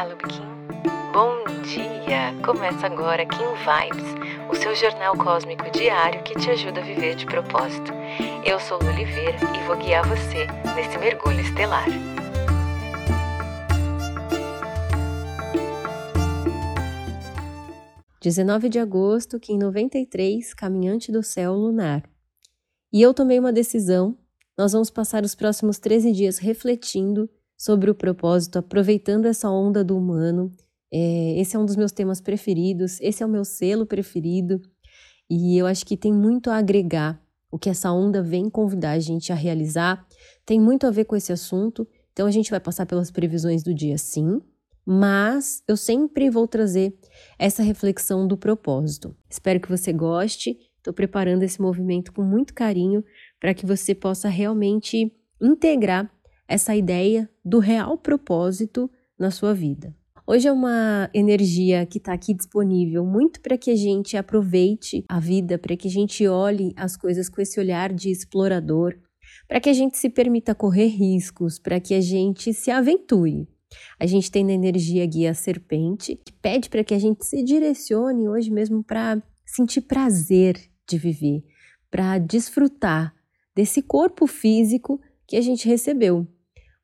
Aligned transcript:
Fala, 0.00 0.16
Kim. 0.16 0.42
Bom 1.12 1.44
dia! 1.62 2.34
Começa 2.42 2.86
agora 2.86 3.26
Kim 3.26 3.36
Vibes, 3.36 4.48
o 4.50 4.54
seu 4.54 4.74
jornal 4.74 5.14
cósmico 5.14 5.70
diário 5.70 6.22
que 6.22 6.34
te 6.36 6.48
ajuda 6.48 6.80
a 6.80 6.82
viver 6.82 7.16
de 7.16 7.26
propósito. 7.26 7.92
Eu 8.42 8.58
sou 8.58 8.78
Lu 8.78 8.88
Oliveira 8.88 9.36
e 9.54 9.66
vou 9.66 9.76
guiar 9.76 10.08
você 10.08 10.46
nesse 10.74 10.96
mergulho 10.96 11.40
estelar. 11.40 11.84
Dezenove 18.22 18.70
de 18.70 18.78
agosto, 18.78 19.38
Kim 19.38 19.58
93, 19.58 20.54
Caminhante 20.54 21.12
do 21.12 21.22
Céu 21.22 21.52
Lunar. 21.52 22.02
E 22.90 23.02
eu 23.02 23.12
tomei 23.12 23.38
uma 23.38 23.52
decisão. 23.52 24.16
Nós 24.56 24.72
vamos 24.72 24.88
passar 24.88 25.24
os 25.24 25.34
próximos 25.34 25.78
13 25.78 26.10
dias 26.12 26.38
refletindo 26.38 27.28
sobre 27.60 27.90
o 27.90 27.94
propósito, 27.94 28.58
aproveitando 28.58 29.26
essa 29.26 29.50
onda 29.50 29.84
do 29.84 29.94
humano. 29.94 30.50
É, 30.90 31.38
esse 31.38 31.54
é 31.54 31.58
um 31.58 31.66
dos 31.66 31.76
meus 31.76 31.92
temas 31.92 32.18
preferidos, 32.18 32.98
esse 33.02 33.22
é 33.22 33.26
o 33.26 33.28
meu 33.28 33.44
selo 33.44 33.84
preferido, 33.84 34.62
e 35.28 35.58
eu 35.58 35.66
acho 35.66 35.84
que 35.84 35.94
tem 35.94 36.10
muito 36.10 36.48
a 36.48 36.56
agregar 36.56 37.22
o 37.50 37.58
que 37.58 37.68
essa 37.68 37.92
onda 37.92 38.22
vem 38.22 38.48
convidar 38.48 38.92
a 38.92 38.98
gente 38.98 39.30
a 39.30 39.34
realizar. 39.34 40.06
Tem 40.46 40.58
muito 40.58 40.86
a 40.86 40.90
ver 40.90 41.04
com 41.04 41.14
esse 41.14 41.34
assunto, 41.34 41.86
então 42.14 42.26
a 42.26 42.30
gente 42.30 42.50
vai 42.50 42.60
passar 42.60 42.86
pelas 42.86 43.10
previsões 43.10 43.62
do 43.62 43.74
dia 43.74 43.98
sim, 43.98 44.40
mas 44.86 45.62
eu 45.68 45.76
sempre 45.76 46.30
vou 46.30 46.48
trazer 46.48 46.96
essa 47.38 47.62
reflexão 47.62 48.26
do 48.26 48.38
propósito. 48.38 49.14
Espero 49.28 49.60
que 49.60 49.68
você 49.68 49.92
goste. 49.92 50.58
Estou 50.78 50.94
preparando 50.94 51.42
esse 51.42 51.60
movimento 51.60 52.10
com 52.10 52.22
muito 52.22 52.54
carinho 52.54 53.04
para 53.38 53.52
que 53.52 53.66
você 53.66 53.94
possa 53.94 54.30
realmente 54.30 55.12
integrar 55.38 56.10
essa 56.50 56.74
ideia 56.74 57.30
do 57.44 57.60
real 57.60 57.96
propósito 57.96 58.90
na 59.16 59.30
sua 59.30 59.54
vida. 59.54 59.94
Hoje 60.26 60.48
é 60.48 60.52
uma 60.52 61.08
energia 61.14 61.86
que 61.86 61.98
está 61.98 62.12
aqui 62.12 62.34
disponível 62.34 63.04
muito 63.04 63.40
para 63.40 63.56
que 63.56 63.70
a 63.70 63.76
gente 63.76 64.16
aproveite 64.16 65.04
a 65.08 65.20
vida, 65.20 65.58
para 65.58 65.76
que 65.76 65.86
a 65.86 65.90
gente 65.90 66.26
olhe 66.26 66.72
as 66.76 66.96
coisas 66.96 67.28
com 67.28 67.40
esse 67.40 67.60
olhar 67.60 67.92
de 67.92 68.10
explorador, 68.10 68.98
para 69.46 69.60
que 69.60 69.68
a 69.68 69.72
gente 69.72 69.96
se 69.96 70.10
permita 70.10 70.52
correr 70.52 70.88
riscos, 70.88 71.56
para 71.56 71.78
que 71.78 71.94
a 71.94 72.00
gente 72.00 72.52
se 72.52 72.70
aventure. 72.70 73.48
A 74.00 74.04
gente 74.04 74.28
tem 74.28 74.44
na 74.44 74.52
energia 74.52 75.06
guia 75.06 75.32
serpente, 75.34 76.16
que 76.16 76.32
pede 76.32 76.68
para 76.68 76.82
que 76.82 76.94
a 76.94 76.98
gente 76.98 77.24
se 77.24 77.44
direcione 77.44 78.28
hoje 78.28 78.50
mesmo 78.50 78.82
para 78.82 79.22
sentir 79.46 79.82
prazer 79.82 80.60
de 80.88 80.98
viver, 80.98 81.44
para 81.88 82.18
desfrutar 82.18 83.14
desse 83.54 83.80
corpo 83.82 84.26
físico 84.26 85.00
que 85.28 85.36
a 85.36 85.40
gente 85.40 85.68
recebeu 85.68 86.26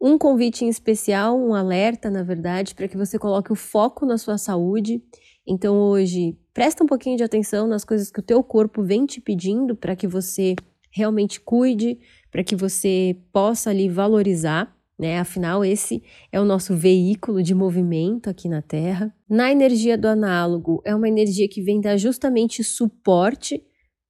um 0.00 0.16
convite 0.16 0.64
em 0.64 0.68
especial, 0.68 1.38
um 1.38 1.54
alerta, 1.54 2.08
na 2.08 2.22
verdade, 2.22 2.74
para 2.74 2.88
que 2.88 2.96
você 2.96 3.18
coloque 3.18 3.52
o 3.52 3.56
foco 3.56 4.06
na 4.06 4.16
sua 4.16 4.38
saúde. 4.38 5.02
Então, 5.46 5.76
hoje, 5.76 6.38
presta 6.54 6.82
um 6.82 6.86
pouquinho 6.86 7.16
de 7.16 7.24
atenção 7.24 7.66
nas 7.66 7.84
coisas 7.84 8.10
que 8.10 8.20
o 8.20 8.22
teu 8.22 8.42
corpo 8.42 8.82
vem 8.82 9.04
te 9.04 9.20
pedindo 9.20 9.76
para 9.76 9.94
que 9.94 10.06
você 10.06 10.54
realmente 10.90 11.40
cuide, 11.40 11.98
para 12.30 12.42
que 12.42 12.56
você 12.56 13.16
possa 13.32 13.70
ali 13.70 13.88
valorizar, 13.88 14.74
né? 14.98 15.18
Afinal, 15.18 15.64
esse 15.64 16.02
é 16.32 16.40
o 16.40 16.44
nosso 16.44 16.74
veículo 16.74 17.42
de 17.42 17.54
movimento 17.54 18.30
aqui 18.30 18.48
na 18.48 18.62
Terra. 18.62 19.14
Na 19.28 19.52
energia 19.52 19.98
do 19.98 20.08
análogo, 20.08 20.82
é 20.84 20.94
uma 20.94 21.08
energia 21.08 21.48
que 21.48 21.62
vem 21.62 21.80
dar 21.80 21.96
justamente 21.96 22.64
suporte 22.64 23.62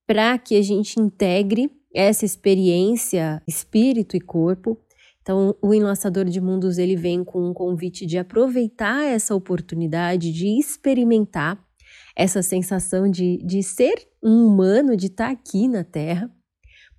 para 0.07 0.39
que 0.39 0.57
a 0.57 0.63
gente 0.63 1.01
integre 1.01 1.71
essa 1.95 2.25
experiência 2.25 3.43
espírito 3.47 4.17
e 4.17 4.21
corpo 4.21 4.79
então, 5.23 5.55
o 5.61 5.75
Enlaçador 5.75 6.25
de 6.25 6.41
Mundos 6.41 6.79
ele 6.79 6.97
vem 6.97 7.23
com 7.23 7.51
um 7.51 7.53
convite 7.53 8.07
de 8.07 8.17
aproveitar 8.17 9.05
essa 9.05 9.35
oportunidade 9.35 10.33
de 10.33 10.59
experimentar 10.59 11.63
essa 12.17 12.43
sensação 12.43 13.11
de, 13.11 13.39
de 13.45 13.63
ser 13.63 14.09
um 14.23 14.47
humano, 14.47 14.97
de 14.97 15.07
estar 15.07 15.31
aqui 15.31 15.69
na 15.69 15.85
Terra. 15.85 16.31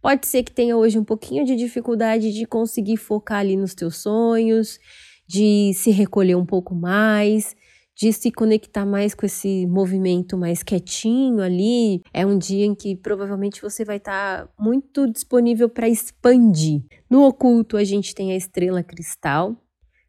Pode 0.01 0.28
ser 0.28 0.44
que 0.44 0.51
tenha 0.51 0.78
hoje 0.78 0.97
um 0.97 1.03
pouquinho 1.03 1.45
de 1.45 1.56
dificuldade 1.56 2.31
de 2.31 2.45
conseguir 2.45 2.97
focar 2.97 3.40
ali 3.40 3.56
nos 3.56 3.73
teus 3.73 3.97
sonhos, 3.97 4.79
de 5.28 5.74
se 5.74 5.91
recolher 5.91 6.35
um 6.35 6.45
pouco 6.45 6.75
mais, 6.75 7.56
de 8.01 8.12
se 8.12 8.31
conectar 8.31 8.84
mais 8.84 9.13
com 9.13 9.28
esse 9.28 9.67
movimento 9.67 10.35
mais 10.35 10.63
quietinho 10.63 11.39
ali. 11.39 12.01
É 12.12 12.25
um 12.25 12.35
dia 12.35 12.66
em 12.66 12.73
que 12.73 12.95
provavelmente 12.95 13.62
você 13.62 13.85
vai 13.85 13.97
estar 13.97 14.47
tá 14.47 14.53
muito 14.57 15.07
disponível 15.07 15.69
para 15.69 15.88
expandir. 15.88 16.81
No 17.07 17.23
oculto, 17.28 17.78
a 17.78 17.84
gente 17.84 18.16
tem 18.16 18.31
a 18.31 18.35
estrela 18.35 18.81
cristal, 18.81 19.56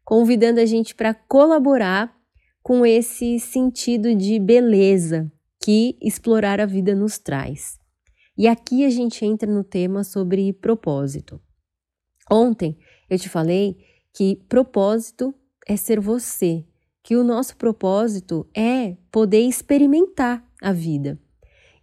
convidando 0.03 0.59
a 0.59 0.65
gente 0.65 0.95
para 0.95 1.13
colaborar 1.13 2.11
com 2.63 2.83
esse 2.83 3.39
sentido 3.39 4.15
de 4.15 4.39
beleza 4.39 5.31
que 5.63 5.95
explorar 6.01 6.59
a 6.59 6.65
vida 6.65 6.95
nos 6.95 7.19
traz. 7.19 7.77
E 8.35 8.47
aqui 8.47 8.83
a 8.85 8.89
gente 8.89 9.23
entra 9.23 9.47
no 9.47 9.63
tema 9.63 10.03
sobre 10.03 10.51
propósito. 10.51 11.39
Ontem 12.31 12.75
eu 13.07 13.19
te 13.19 13.29
falei 13.29 13.77
que 14.11 14.35
propósito 14.49 15.31
é 15.67 15.77
ser 15.77 15.99
você, 15.99 16.65
que 17.03 17.17
o 17.17 17.23
nosso 17.23 17.57
propósito 17.57 18.47
é 18.55 18.95
poder 19.11 19.41
experimentar 19.41 20.43
a 20.61 20.71
vida. 20.71 21.19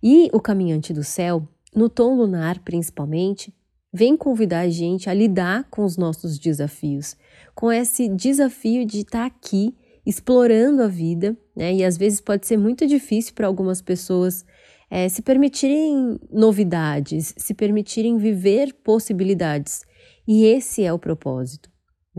E 0.03 0.31
o 0.32 0.41
caminhante 0.41 0.94
do 0.94 1.04
céu, 1.04 1.47
no 1.76 1.91
tom 1.91 2.16
lunar 2.16 2.58
principalmente, 2.60 3.54
vem 3.92 4.16
convidar 4.16 4.60
a 4.60 4.69
gente 4.69 5.10
a 5.10 5.14
lidar 5.14 5.69
com 5.70 5.84
os 5.84 5.98
nossos 5.98 6.38
desafios, 6.38 7.16
com 7.54 7.70
esse 7.70 8.09
desafio 8.09 8.86
de 8.86 9.00
estar 9.00 9.26
aqui 9.26 9.76
explorando 10.06 10.82
a 10.82 10.88
vida, 10.88 11.36
né? 11.54 11.75
E 11.75 11.84
às 11.84 11.98
vezes 11.98 12.20
pode 12.20 12.47
ser 12.47 12.56
muito 12.56 12.86
difícil 12.86 13.34
para 13.34 13.47
algumas 13.47 13.82
pessoas 13.82 14.44
é, 14.91 15.09
se 15.09 15.22
permitirem 15.22 16.19
novidades, 16.32 17.34
se 17.36 17.53
permitirem 17.53 18.16
viver 18.16 18.72
possibilidades. 18.82 19.82
E 20.26 20.44
esse 20.44 20.82
é 20.82 20.92
o 20.92 20.98
propósito. 20.98 21.69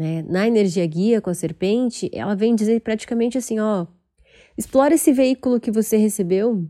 Né? 0.02 0.24
Na 0.28 0.48
energia 0.48 0.84
guia 0.88 1.22
com 1.22 1.30
a 1.30 1.34
serpente, 1.36 2.10
ela 2.12 2.34
vem 2.34 2.56
dizer 2.56 2.82
praticamente 2.82 3.38
assim: 3.38 3.60
ó, 3.60 3.86
explora 4.58 4.96
esse 4.96 5.14
veículo 5.14 5.60
que 5.60 5.70
você 5.70 5.96
recebeu, 5.96 6.68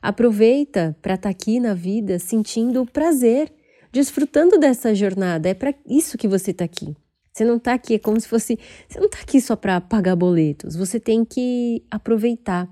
aproveita 0.00 0.96
para 1.02 1.12
estar 1.12 1.28
tá 1.28 1.28
aqui 1.28 1.60
na 1.60 1.74
vida 1.74 2.18
sentindo 2.18 2.86
prazer, 2.86 3.52
desfrutando 3.92 4.58
dessa 4.58 4.94
jornada. 4.94 5.46
É 5.46 5.52
para 5.52 5.74
isso 5.86 6.16
que 6.16 6.26
você 6.26 6.52
está 6.52 6.64
aqui. 6.64 6.96
Você 7.30 7.44
não 7.44 7.58
está 7.58 7.74
aqui, 7.74 7.96
é 7.96 7.98
como 7.98 8.18
se 8.18 8.26
fosse. 8.26 8.58
Você 8.88 8.98
não 8.98 9.08
está 9.08 9.18
aqui 9.20 9.42
só 9.42 9.54
para 9.56 9.78
pagar 9.78 10.16
boletos, 10.16 10.74
você 10.74 10.98
tem 10.98 11.22
que 11.22 11.84
aproveitar. 11.90 12.66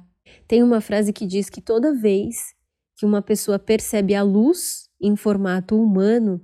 Tem 0.46 0.62
uma 0.62 0.80
frase 0.80 1.12
que 1.12 1.26
diz 1.26 1.50
que 1.50 1.60
toda 1.60 1.92
vez 1.92 2.54
que 2.96 3.04
uma 3.04 3.20
pessoa 3.20 3.58
percebe 3.58 4.14
a 4.14 4.22
luz 4.22 4.88
em 4.98 5.14
formato 5.16 5.78
humano, 5.78 6.40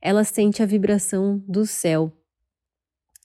ela 0.00 0.22
sente 0.22 0.62
a 0.62 0.66
vibração 0.66 1.42
do 1.48 1.66
céu. 1.66 2.12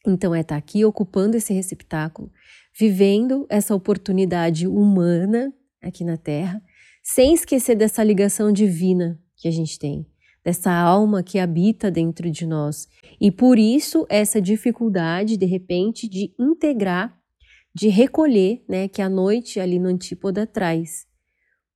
Então, 0.06 0.36
é 0.36 0.42
estar 0.42 0.56
tá 0.56 0.60
aqui 0.60 0.84
ocupando 0.84 1.38
esse 1.38 1.54
receptáculo, 1.54 2.32
vivendo 2.78 3.46
essa 3.50 3.74
oportunidade 3.74 4.68
humana 4.68 5.54
aqui 5.82 6.04
na 6.04 6.18
Terra, 6.18 6.62
sem 7.04 7.34
esquecer 7.34 7.76
dessa 7.76 8.04
ligação 8.04 8.52
divina 8.52 9.20
que 9.36 9.48
a 9.48 9.52
gente 9.52 9.78
tem, 9.78 10.06
dessa 10.44 10.72
alma 10.72 11.24
que 11.24 11.40
habita 11.40 11.92
dentro 11.92 12.30
de 12.30 12.46
nós. 12.46 12.88
E 13.20 13.32
por 13.32 13.58
isso, 13.58 14.06
essa 14.10 14.42
dificuldade, 14.42 15.38
de 15.38 15.46
repente, 15.46 16.08
de 16.08 16.34
integrar, 16.40 17.18
de 17.76 17.90
recolher, 17.90 18.64
né, 18.70 18.88
que 18.88 19.02
a 19.02 19.10
noite 19.10 19.60
ali 19.60 19.80
no 19.80 19.90
Antípoda 19.90 20.46
traz. 20.46 21.06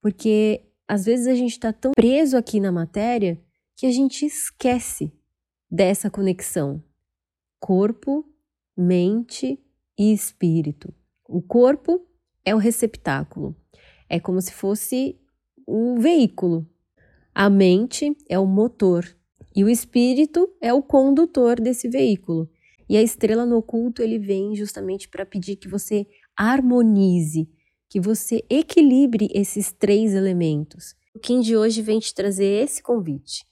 Porque 0.02 0.68
às 0.88 1.06
vezes 1.06 1.28
a 1.28 1.36
gente 1.36 1.52
está 1.52 1.74
tão 1.74 1.92
preso 1.92 2.38
aqui 2.38 2.60
na 2.60 2.72
matéria 2.72 3.42
que 3.76 3.86
a 3.86 3.92
gente 3.92 4.26
esquece 4.26 5.12
dessa 5.70 6.10
conexão, 6.10 6.82
corpo, 7.60 8.26
mente 8.76 9.60
e 9.98 10.14
espírito. 10.14 10.94
O 11.28 11.42
corpo 11.42 12.06
é 12.46 12.56
o 12.56 12.58
receptáculo, 12.58 13.56
é 14.10 14.20
como 14.20 14.42
se 14.42 14.54
fosse 14.54 15.20
o 15.66 16.00
veículo. 16.00 16.66
A 17.36 17.50
mente 17.50 18.16
é 18.30 18.40
o 18.40 18.46
motor 18.46 19.06
e 19.56 19.64
o 19.64 19.70
espírito 19.70 20.50
é 20.62 20.74
o 20.74 20.82
condutor 20.82 21.60
desse 21.60 21.90
veículo. 21.90 22.50
E 22.90 22.96
a 22.96 23.02
estrela 23.02 23.46
no 23.46 23.58
oculto 23.58 24.02
ele 24.02 24.18
vem 24.18 24.56
justamente 24.56 25.10
para 25.10 25.26
pedir 25.26 25.58
que 25.58 25.68
você 25.68 26.08
harmonize, 26.38 27.50
que 27.90 28.00
você 28.00 28.46
equilibre 28.50 29.30
esses 29.34 29.74
três 29.74 30.14
elementos. 30.14 30.96
O 31.14 31.20
Kim 31.20 31.42
de 31.42 31.58
hoje 31.58 31.82
vem 31.82 32.00
te 32.00 32.14
trazer 32.14 32.64
esse 32.64 32.82
convite. 32.82 33.46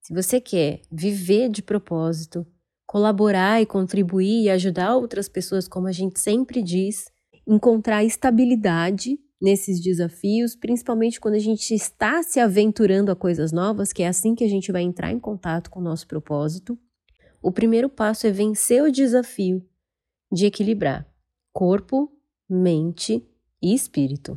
Se 0.00 0.14
você 0.14 0.40
quer 0.40 0.80
viver 0.90 1.50
de 1.50 1.62
propósito, 1.62 2.46
colaborar 2.90 3.62
e 3.62 3.66
contribuir 3.66 4.42
e 4.42 4.50
ajudar 4.50 4.96
outras 4.96 5.28
pessoas, 5.28 5.68
como 5.68 5.86
a 5.86 5.92
gente 5.92 6.18
sempre 6.18 6.60
diz, 6.60 7.04
encontrar 7.46 8.02
estabilidade 8.02 9.16
nesses 9.40 9.80
desafios, 9.80 10.56
principalmente 10.56 11.20
quando 11.20 11.36
a 11.36 11.38
gente 11.38 11.72
está 11.72 12.20
se 12.24 12.40
aventurando 12.40 13.12
a 13.12 13.14
coisas 13.14 13.52
novas, 13.52 13.92
que 13.92 14.02
é 14.02 14.08
assim 14.08 14.34
que 14.34 14.42
a 14.42 14.48
gente 14.48 14.72
vai 14.72 14.82
entrar 14.82 15.12
em 15.12 15.20
contato 15.20 15.70
com 15.70 15.78
o 15.78 15.82
nosso 15.84 16.04
propósito. 16.08 16.76
O 17.40 17.52
primeiro 17.52 17.88
passo 17.88 18.26
é 18.26 18.32
vencer 18.32 18.82
o 18.82 18.90
desafio 18.90 19.64
de 20.32 20.46
equilibrar 20.46 21.06
corpo, 21.52 22.10
mente 22.48 23.24
e 23.62 23.72
espírito. 23.72 24.36